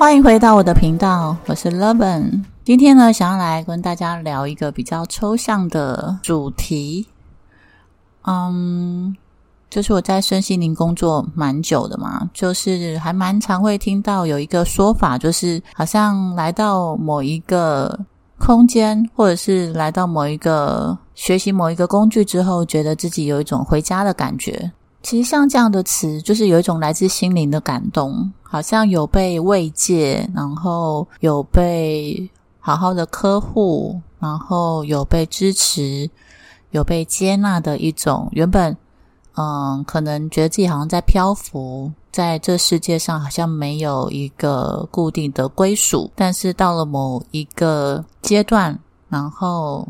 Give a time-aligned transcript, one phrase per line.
[0.00, 2.42] 欢迎回到我的频道，我是 Levin。
[2.64, 7.06] 今天呢，想要来跟大家聊一个比较抽象的主题。
[8.22, 9.14] 嗯，
[9.68, 18.00] 就是我在身心灵工作蛮久的嘛，就是还蛮常会听到有一个说法，就是好像来到某一个
[18.38, 24.72] 空间，或者是来到某一个学习某一个工具之后，觉得自己有一种回家的感觉。
[25.02, 36.08] 其实像这样的词，就是有一种来自心灵的感动，好像有被慰藉，然后有被好好的呵护，然后有被支持，
[36.70, 38.28] 有被接纳的一种。
[38.32, 38.76] 原本，
[39.36, 48.78] 嗯，可能觉得自己好像在漂浮，在这世界上好像没有一个固定的归属，但是到了某一个阶段，
[49.08, 49.88] 然后。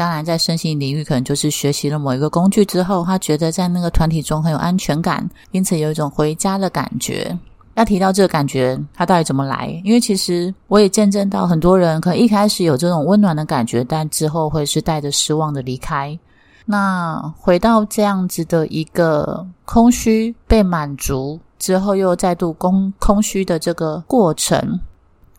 [0.00, 7.38] 当然，在身心领域，可能就是学习了某一个工具之后，他觉得在那个团体中很有安全感，因此有一种回家的感觉。
[7.74, 9.78] 要提到这个感觉，它到底怎么来？
[9.84, 16.18] 因为其实我也见证到很多人，可能一开始有这种温暖的感觉，但之后会是带着失望的离开。
[16.64, 24.80] 那回到这样子的一个空虚被满足之后，又再度空空虚的这个过程。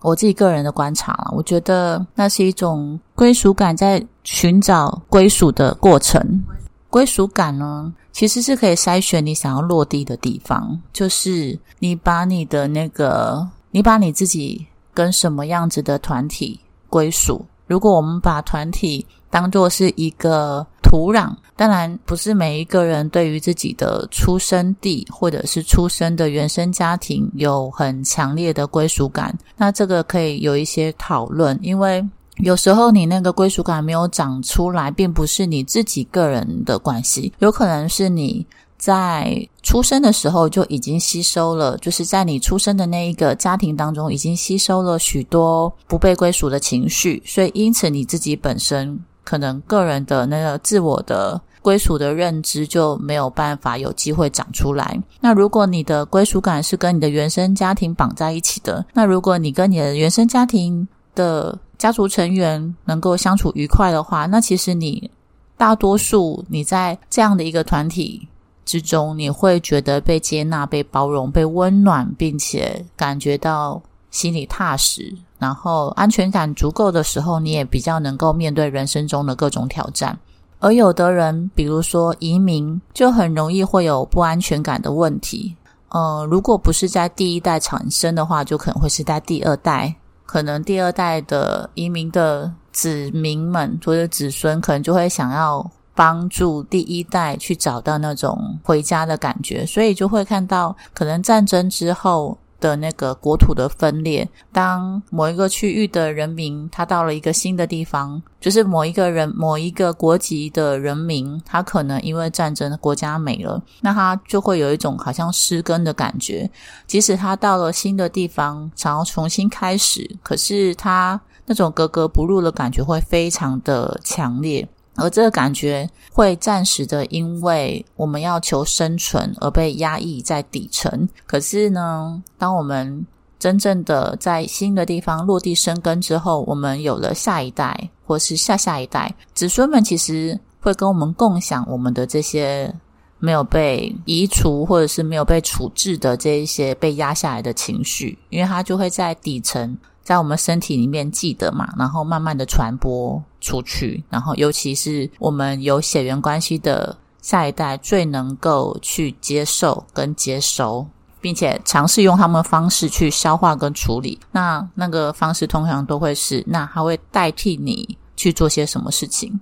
[0.02, 6.44] 我自己个人的观察了，我觉得那是一种归属感，在寻找归属的过程。
[6.90, 17.46] 归属感呢，其实是可以筛选你想要落地的地方，就是你把你的那个，你把你自己跟什么样子的团体归属。
[17.68, 29.36] 如果我们把团体当做是一个土壤，当然不是每一个人对于自己的出生地或者是出生的原生家庭有很强烈的归属感。
[29.58, 38.46] 那这个可以有一些讨论，因为有时候你那个归属感没有长出来，并不是你自己个人的关系，有可能是你。
[38.81, 49.00] 在出生的时候就已经吸收了，就是在你出生的那一个家庭当中，已经吸收了许多不被归属的情绪，所以因此你自己本身
[49.31, 55.02] 可能个人的那个自我的归属的认知就没有办法有机会长出来。
[55.22, 65.09] 那如果你的归属感是跟你的原生家庭绑在一起的，那如果你跟你的原生家庭的家族成员能够相处愉快的话，那其实你
[65.56, 68.28] 大多数你在这样的一个团体。
[68.63, 73.81] 之中，你会觉得被接纳、被包容、被温暖，并且感觉到
[74.12, 80.16] 心里踏实，然后安全感足够的时候，你也比较能够面对人生中的各种挑战。
[80.60, 85.56] 而有的人，比如说移民，就很容易会有不安全感的问题。
[85.90, 89.96] 呃，如果不是在第一代产生的话，就可能会是在第二代，
[90.26, 95.68] 可能第二代的移民的子民们或者子孙，可能就会想要。
[95.94, 104.26] 帮助第一代去找到那种回家的感觉，所以就会看到可能战争之后的那个国土的分裂。
[104.54, 116.50] 当某一个区域的人民他到了一个新的地方，就是某一个人某一个国籍的人民，他可能因为战争国家没了，那他就会有一种好像失根的感觉。
[116.88, 124.68] 即使他到了新的地方，想要重新开始，可是他那种格格不入的感觉会非常的强烈。
[124.96, 131.07] 而这个感觉会暂时的，因为我们要求生存而被压抑在底层。
[131.25, 133.06] 可是呢，当我们
[133.40, 142.72] 真正的在新的地方落地生根之后，我们有了下一代，或是下下一代子孙们，其实会跟我们共享我们的这些
[143.18, 149.78] 没有被移除或者是没有被处置的这一些被压下来的情绪，因为它就会在底层。
[150.03, 160.85] 在我们身体里面记得嘛，然后慢慢的传播出去，然后尤其是我们有血缘关系的下一代，最能够去接受跟接收，
[161.19, 164.19] 并且尝试用他们方式去消化跟处理。
[164.31, 169.39] 那那个方式通常都会是，那他会代替你去做些什么事情。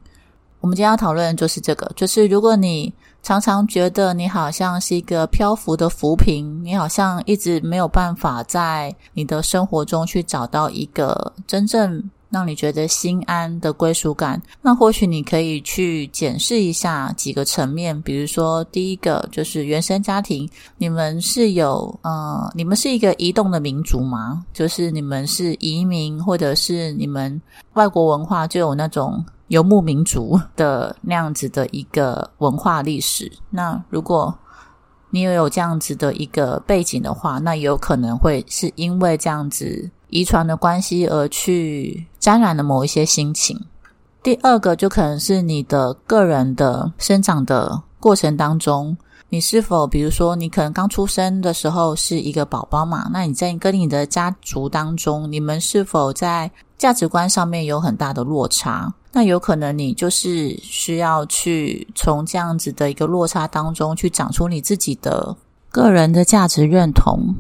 [0.59, 2.94] 我们今天要讨论就是这个，就是如果你。
[3.29, 14.41] 常常觉得你好像是一个漂浮的浮萍，你好像一直没有办法在你的生活中去找到一个真正让你觉得心安的归属感。
[14.63, 20.49] 那或许你可以去检视一下几个层面，比如说第一个就是原生家庭，
[20.79, 24.43] 你们是有呃，你们是一个移动的民族吗？
[24.51, 27.39] 就是你们是移民，或者是你们
[27.73, 29.23] 外国文化就有那种。
[29.50, 34.36] 游牧民族的那样子的一个文化历史，那如果
[35.10, 43.60] 你也有这样子的一个背景的话，那也有可能会是因为这样子遗传的关系而去沾染了某一些心情。
[44.22, 48.96] 第二个就可能是你的个人的生长的过程当中，
[49.30, 53.10] 你是否，比如说，你可能刚出生的时候是一个宝宝嘛？
[53.12, 58.94] 那你在跟你的家族当中，你们是否在价值观上面有很大的落差？
[59.11, 65.35] 那有可能你就是需要去从这样子的一个落差当中去长出你自己的
[65.69, 67.35] 个人的价值认同。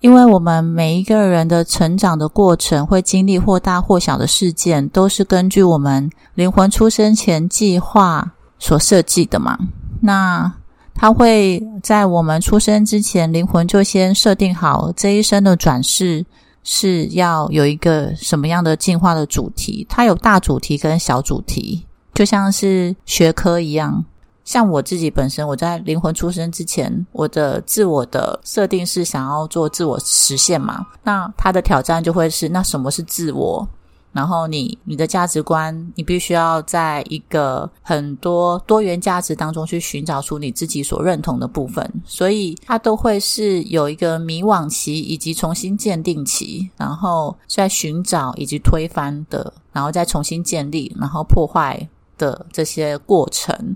[0.00, 9.58] 因为我们每一个人的成长的过程，会经历或大或小的事件，都是根据我们灵魂出生前计划所设计的嘛？
[10.02, 10.52] 那
[10.94, 16.26] 他会在我们出生之前，灵魂就先设定好这一生的转世
[16.64, 19.86] 是要有一个什么样的进化的主题。
[19.88, 24.04] 它有大主题跟小主题，就像是学科一样。
[24.44, 30.84] 像我自己本身，我在灵魂出生之前，我的自我的设定是想要做自我实现嘛。
[31.02, 33.66] 那它的挑战就会是，那什么是自我？
[34.14, 53.74] 然后你你的价值观，你必须要在一个很多多元价值当中去寻找出你自己所认同的部分，所以它都会是有一个迷惘期以及重新鉴定期，然后在寻找以及推翻的，然后再重新建立，然后破坏的这些过程。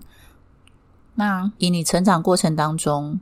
[1.17, 3.19] 那以你成长过程当中，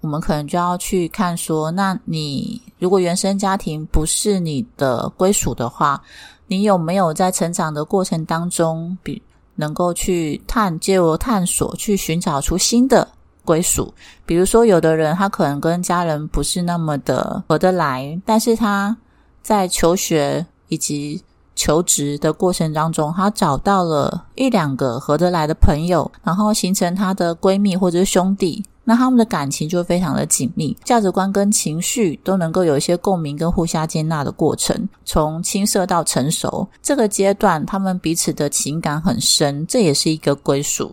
[0.00, 6.02] 我们可能就要去看说，那你如果原生家庭不是你的归属的话。
[6.48, 9.22] 你有没有在成长的过程当中，比
[9.54, 13.06] 能够去探，借由探索去寻找出新的
[13.44, 13.92] 归属？
[14.26, 18.96] 比如说，有的人他可能跟家人不是那么的合得来，但是他
[19.42, 21.22] 在求学以及
[21.54, 28.64] 求职的过程当中，他找到了一两个合得来的朋友，然后形成他的闺蜜或者是兄弟。
[28.88, 34.88] 那他们的感情就非常的紧密，价值观跟情绪都能够有一些共鸣跟互相接纳的过程。
[35.04, 40.90] 从青涩到成熟这个阶段，他们彼此的情感很深，这也是一个归属。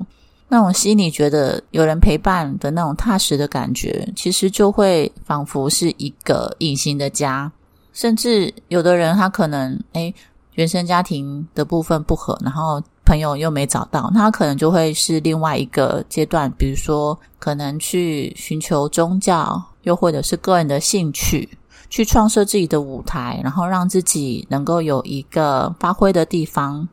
[0.49, 7.49] 那种心里觉得有人陪伴的那种踏实的感觉，其实就会仿佛是一个隐形的家。
[7.93, 10.13] 甚至有的人他可能诶
[10.55, 12.83] 原生家庭的部分不合，然后。
[13.05, 21.57] 朋友又没找到，那他可能就会是另外一个阶段，比如说可能去寻求宗教，又或者是个人的兴趣，
[21.89, 26.89] 去创设自己的舞台，然后让自己能够有一个发挥的地方。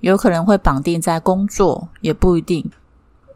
[0.00, 2.70] 有可能会绑定在工作，也不一定。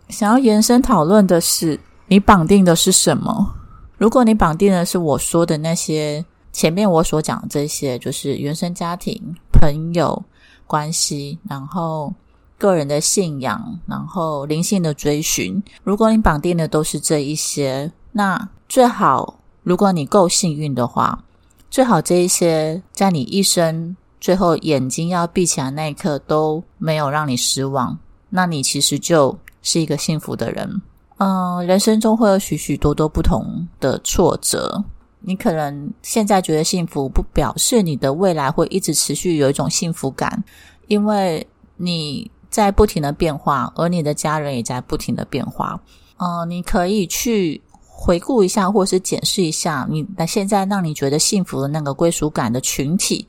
[0.09, 3.55] 想要延伸讨论的是，你绑定的是什么？
[3.99, 10.23] 如果你绑定的是我说的那些前面我所讲的这些，就是原生家庭、朋友。
[10.67, 12.13] 关系，然后
[12.59, 15.63] 个人的信仰，然后灵性的追寻。
[15.83, 21.25] 如果你绑定的都是这一些，那最好，如果你够幸运的话，
[21.71, 27.99] 最好这一些在你一生最后眼睛要闭起来那一刻都没有让你失望，
[28.31, 30.83] 那你其实就是一个幸福的人。
[31.19, 34.83] 嗯，人生中会有许许多多不同的挫折。
[35.26, 40.44] 你可能现在觉得幸福，不表示你的未来会一直持续有一种幸福感，
[40.87, 45.81] 因为你在不停的变化，而你的家人也在不停的变化。
[46.19, 53.27] 嗯，你可以去回顾一下，或是检视一下你那现在让你觉得幸福的那个归属感的群体，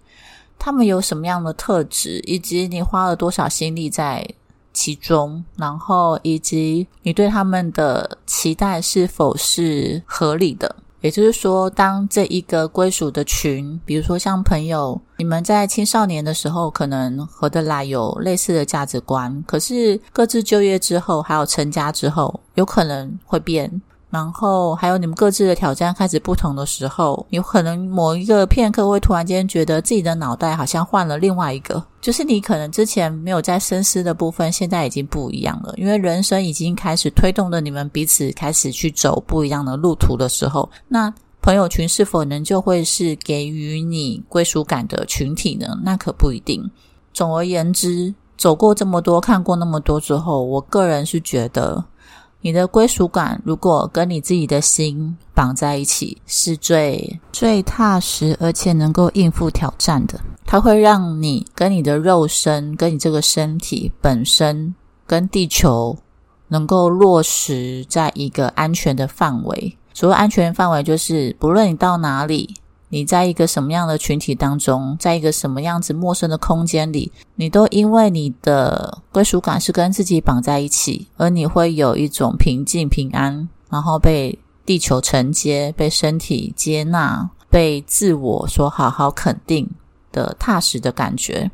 [0.59, 4.27] 他们有什么样的特质，以及你花了多少心力在
[4.73, 10.75] 其中，然后以及你对他们的期待是否是合理的。
[11.05, 23.71] 也就是说，当这一个归属的群，比如说像朋友，你们在青少年的时候可能合得来，有类似的价值观，可是各自就业之后，还有成家之后，有可能会变。
[24.15, 35.73] 然后还有你们各自的挑战开始不同的时候，有可能某一个片刻会突然间觉得自己的脑袋好像换了另外一个，就是你可能之前没有在深思的部分，现在已经不一样了。
[35.75, 45.77] 因为人生已经开始推动着你们彼此开始去走不一样的路途的时候，那朋友群是否能就会是给予你归属感的群体呢？
[45.83, 46.71] 那可不一定。
[47.13, 51.83] 总而言之，走过这么多，看过那么多之后，我个人是觉得。
[52.45, 60.19] 你的归属感，如果跟你自己的心绑在一起，是最最踏实，而且能够应付挑战的。
[60.45, 64.75] 它会让你跟你的肉身，跟你这个身体本身，
[65.07, 65.97] 跟地球
[66.47, 69.75] 能够落实在一个安全的范围。
[69.95, 72.53] 所谓安全范围，就是不论你到哪里。
[72.89, 89.69] 你在一个什么样的群体当中，在一个什么样子陌生的空间里，你都因为你的归属感是跟自己绑在一起，而你会有一种平静、平安，然后被地球承接、被身体接纳、被自我所好好肯定
[90.11, 91.51] 的踏实的感觉。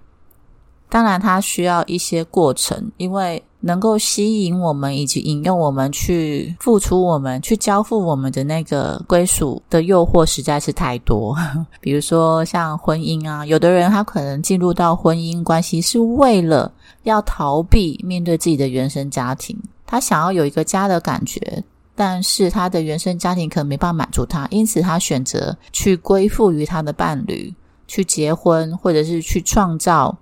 [0.90, 11.38] 当然，它需要一些过程，因为能够吸引我们以及引诱我们去付出、我们去交付我们的那个归属的诱惑实在是太多。
[11.80, 16.72] 比如说像婚姻啊，有的人他可能进入到婚姻关系是为了
[17.03, 21.63] 要逃避面对自己的原生家庭，他想要有一个家的感觉，
[21.96, 27.53] 但是他的原生家庭可能没办法满足他，因此他选择去归附于他的伴侣，
[27.88, 30.18] 去结婚，或者是去创造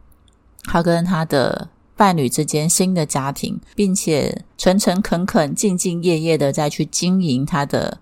[0.65, 1.65] 他跟他的。
[1.99, 7.97] 伴侣之间新的家庭，并且诚诚恳恳、兢兢业业的再去经营他的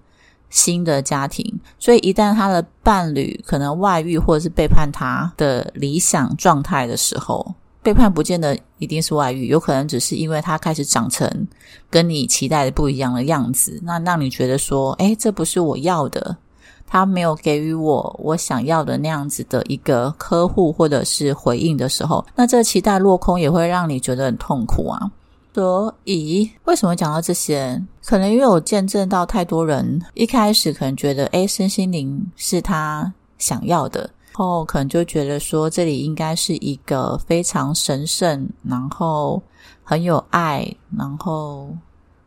[0.51, 1.59] 新的家庭。
[1.79, 11.47] 所以，一旦他的伴侣可能外遇或者是背叛他的理想状态的时候，背叛不见得一定是外遇，有可能只是因为他开始长成
[11.89, 16.37] 跟你期待的不一样的样子，那让你觉得说，哎，这不是我要的。
[16.85, 25.11] 他没有给予我我想要的那样子的一个呵护或者是回应的时候，那这期待落空也会让你觉得很痛苦啊。
[25.53, 27.81] 所以为什么讲到这些？
[28.05, 39.41] 可能因为我见证到太多人一开始可能觉得，诶身心灵是他想要的，后可能就觉得说这里应该是一个非常神圣，然后
[39.83, 41.75] 很有爱，然后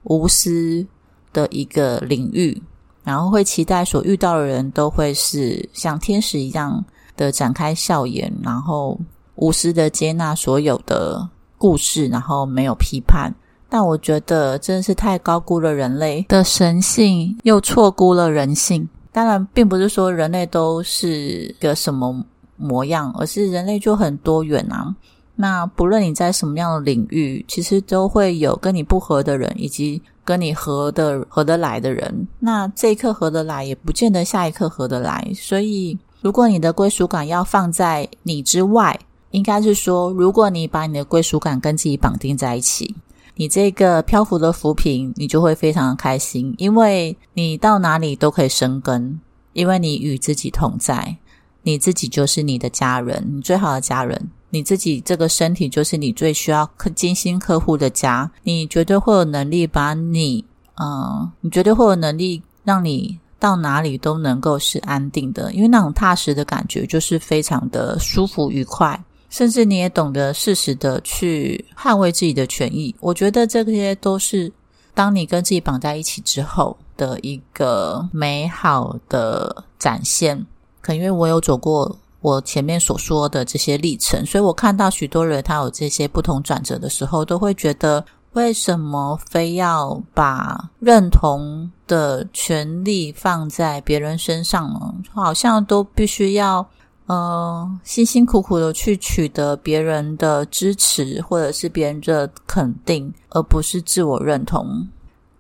[0.02, 0.84] 无私
[1.32, 2.60] 的一个领域。
[3.10, 6.84] 然后会期待所遇到的人都会是像天使一样
[7.16, 8.96] 的展开笑颜，然后
[9.34, 13.34] 无私的接纳所有的故事，然后没有批判。
[13.68, 18.88] 但我觉得真的是太高估了人类的神性，又错估了人性。
[19.10, 22.14] 当然，并不是说人类都是个什么
[22.56, 24.94] 模样，而是人类就很多元啊。
[25.34, 30.00] 那不论你在什么样的领域，其实都会有跟你不合的人，以及。
[30.30, 35.32] 跟你合的合得来的人，那这一刻合得来，也不见得下一刻合得来。
[35.34, 38.96] 所以，如果你的归属感要放在你之外，
[39.32, 42.94] 应该是说，如果你把你的归属感跟自己绑定在一起，
[43.34, 49.18] 你这个漂浮的浮萍，你就会非常的开心，因为你到哪里都可以生根，
[49.52, 51.16] 因为你与自己同在，
[51.64, 54.30] 你自己就是你的家人，你最好的家人。
[54.50, 60.44] 你自己这个身体就是你最需要精心呵护的家，你绝对会有能力把你，
[60.76, 72.94] 嗯，你绝对会有能力让你到哪里都能够是安定的，因为那种踏实的感觉就是非常的舒服愉快，甚至你也懂得适时的去捍卫自己的权益。
[73.00, 74.52] 我觉得这些都是
[74.94, 80.46] 当你跟自己绑在一起之后的一个美好的展现。
[80.82, 81.96] 可能因为我有走过。
[82.22, 94.94] 我前面所说的这些历程，所以我看到许多人他有这些不同转折的时候，都会觉得为什么非要把认同的权利放在别人身上呢？
[95.14, 96.66] 好像都必须要
[97.06, 104.86] 呃辛辛苦苦的去取得别人的支持，或者是别人的肯定，而不是自我认同。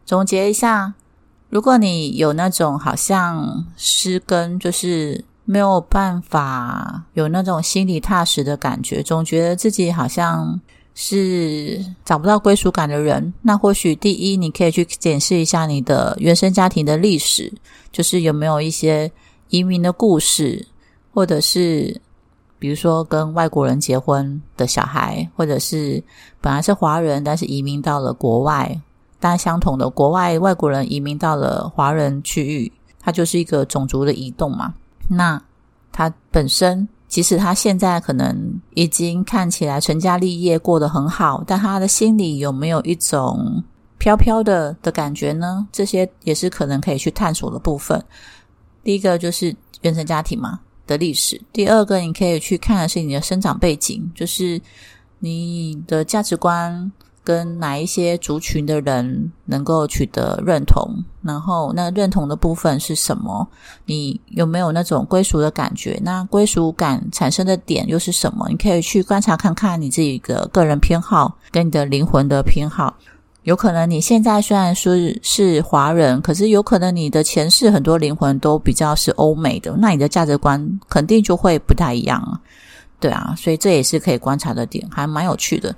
[0.06, 0.94] 总结一下，
[1.50, 5.22] 如果你有那种好像失根，就是。
[5.50, 10.60] 没有办法有那种心里踏实的感觉，总觉得自己好像
[10.94, 13.34] 是找不到归属感的人。
[13.42, 17.52] 那或许第一，你可以去检视一下你的原生家庭的历史，
[17.90, 19.10] 就是有没有一些
[19.48, 20.64] 移民的故事，
[21.12, 22.00] 或者是
[22.60, 26.00] 比如说跟外国人结婚的小孩，或者是
[26.40, 28.80] 本来是华人，但是移民到了国外，
[29.18, 34.74] 但相同的国外外国人移民到了华人区域，它就是一个种族的移动嘛。
[35.12, 35.42] 那
[35.90, 43.62] 他本身，即使他现在可能已经看起来成家立业，过得很好，但他的心里有没有一种
[43.98, 45.66] 飘飘的的感觉呢？
[45.72, 48.00] 这些也是可能可以去探索的部分。
[48.84, 54.60] 第一个就是原生家庭嘛的历史，第二个你可以去看的是你的生长背景，就是
[55.18, 56.90] 你的价值观。
[57.22, 61.04] 跟哪一些族群的人能够取得认同？
[61.22, 63.46] 然后那认同的部分是什么？
[63.84, 66.00] 你有没有那种归属的感觉？
[66.02, 68.46] 那归属感产生的点又是什么？
[68.48, 72.96] 你可以去观察看看你自己的个人偏好跟你的灵魂的偏好。
[73.44, 82.40] 有可能你现在虽然说是华人，可是有可能你的前世很多灵魂都比较是欧美的，那你的价值观肯定就会不太一样啊。
[82.98, 85.74] 对啊，所以这也是可以观察的点，还蛮有趣的。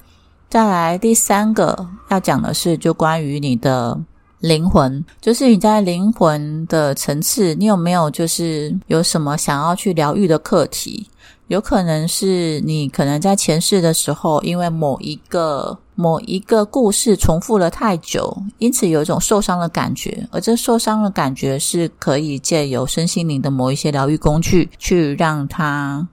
[0.52, 3.99] 再来第三个要讲的是，就关于你的
[4.40, 11.09] 灵魂，就是你在灵魂的层次，你有没有就是有什么想要去疗愈的课题？
[11.47, 26.06] 有可能是你可能在前世的时候，因为某一个某一个故事重复了太久，因此有一种受伤的感觉，而这受伤的感觉是可以借由身心灵的某一些疗愈工具去让它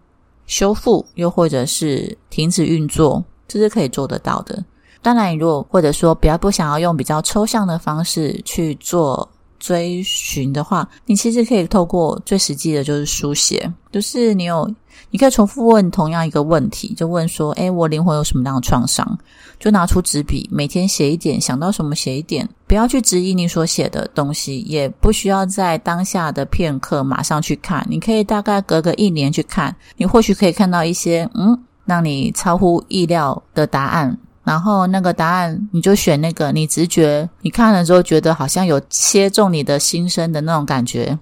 [0.47, 3.21] 修复，又或者是停止运作。
[3.49, 4.63] 这是可以做得到的，
[5.01, 14.73] 当然，你如果或者说比较不想要用比较抽象的方式去做追寻的话，你其实可以透过最实际的就是书写，就是你有。
[15.11, 19.17] 你可以重复问同样一个问题，就问说：“哎，我灵魂有什么样的创伤？”
[19.57, 27.83] 就拿出纸笔，每天写一点，想到什么写一点，不要去质疑你所写的东西，也不需要在当下的片刻马上去看。
[27.89, 31.57] 你可以大概隔个一年去看，你或许可以看到一些嗯，
[31.89, 34.17] 让你超乎意料的答案。
[34.45, 41.15] 然后那个答案，你就选那个你直觉，你看了之后觉得好像有切中你的心声的那种感觉，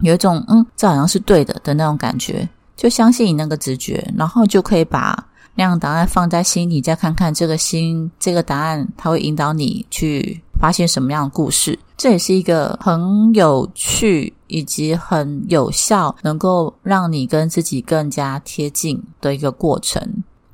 [0.00, 2.48] 有一种嗯，这好像是对的的那种感觉。
[2.76, 11.76] 就相信你那个直觉，然后就可以把那样答案放在心里，再看看这个心这个答案，它会引导你去发现什么样的故事。
[11.96, 20.00] 这也是一个很有趣以及很有效，能够让你跟自己更加贴近的一个过程。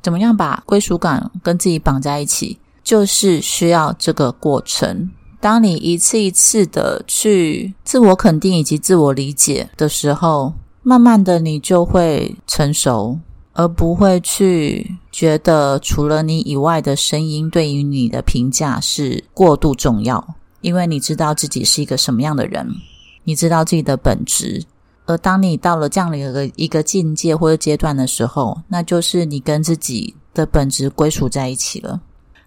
[0.01, 5.11] 怎么样把归属感跟自己绑在一起，就是需要这个过程。
[5.41, 10.55] 当你一次一次的去自我肯定以及自我理解的时候。
[10.81, 13.19] 慢慢的，你就会成熟，
[13.59, 20.25] 而不会去觉得除了你以外的声音对于你的评价是过度重要。
[20.61, 22.65] 因为你知道自己是一个什么样的人，
[23.25, 24.65] 你知道自己的本质。
[25.07, 32.01] 而当你到了这样的一个一个境界或者阶段的时候，那就是你跟自己的本质归属在一起了。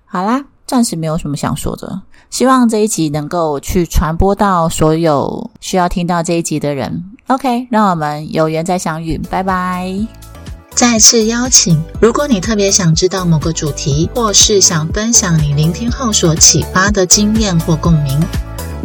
[0.06, 2.02] 好啦，暂时没有什么想说的。
[2.30, 7.04] 希望这一集能够去传播到所有需要听到这一集的人。
[7.28, 10.31] OK，让我们有缘再相遇，拜拜。
[10.74, 18.20] 再次邀请，如果你特别想知道某个主题，或是想分享你聆听后所启发的经验或共鸣，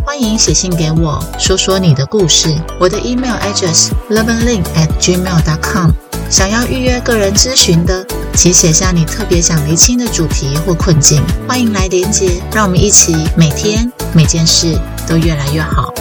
[0.05, 2.55] 欢迎写信给我，说说你的故事。
[2.79, 5.91] 我的 email address loveandlink at gmail dot com。
[6.29, 14.77] 想要预约个人咨询的，请写下你特别想厘清的主题或困境，欢迎来连接，让我们一起每天每件事
[15.09, 15.95] 都越来越好。